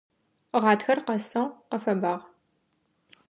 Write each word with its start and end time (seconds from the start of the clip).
Гъатхэр 0.61 0.99
къэсыгъ, 1.07 1.55
къэфэбагъ. 1.69 2.15